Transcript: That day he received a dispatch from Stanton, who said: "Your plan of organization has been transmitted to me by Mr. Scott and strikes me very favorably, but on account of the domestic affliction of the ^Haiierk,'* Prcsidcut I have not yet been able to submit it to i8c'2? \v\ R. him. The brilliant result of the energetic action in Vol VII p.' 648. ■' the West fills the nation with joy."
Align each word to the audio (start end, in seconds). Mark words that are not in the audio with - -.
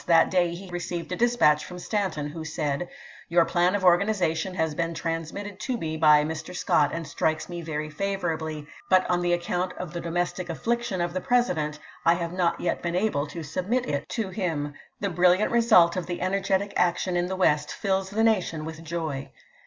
That 0.07 0.31
day 0.31 0.55
he 0.55 0.67
received 0.71 1.11
a 1.11 1.15
dispatch 1.15 1.63
from 1.63 1.77
Stanton, 1.77 2.29
who 2.31 2.43
said: 2.43 2.89
"Your 3.29 3.45
plan 3.45 3.75
of 3.75 3.85
organization 3.85 4.55
has 4.55 4.73
been 4.73 4.95
transmitted 4.95 5.59
to 5.59 5.77
me 5.77 5.95
by 5.95 6.23
Mr. 6.23 6.55
Scott 6.55 6.89
and 6.91 7.05
strikes 7.05 7.47
me 7.47 7.61
very 7.61 7.87
favorably, 7.87 8.65
but 8.89 9.07
on 9.11 9.23
account 9.25 9.73
of 9.73 9.93
the 9.93 10.01
domestic 10.01 10.49
affliction 10.49 11.01
of 11.01 11.13
the 11.13 11.21
^Haiierk,'* 11.21 11.53
Prcsidcut 11.55 11.79
I 12.03 12.15
have 12.15 12.33
not 12.33 12.59
yet 12.59 12.81
been 12.81 12.95
able 12.95 13.27
to 13.27 13.43
submit 13.43 13.85
it 13.87 14.09
to 14.09 14.29
i8c'2? 14.29 14.33
\v\ 14.33 14.41
R. 14.41 14.47
him. 14.49 14.73
The 15.01 15.09
brilliant 15.11 15.51
result 15.51 15.95
of 15.95 16.07
the 16.07 16.19
energetic 16.21 16.73
action 16.75 17.15
in 17.15 17.27
Vol 17.27 17.37
VII 17.37 17.43
p.' 17.43 17.49
648. 17.59 17.61
■' 17.61 17.61
the 17.61 17.69
West 17.69 17.71
fills 17.71 18.09
the 18.09 18.23
nation 18.23 18.65
with 18.65 18.83
joy." 18.83 19.29